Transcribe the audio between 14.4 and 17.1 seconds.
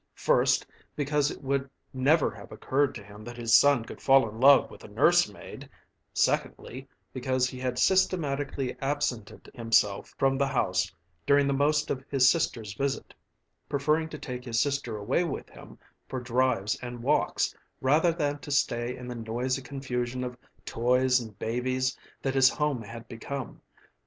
his sister away with him for drives and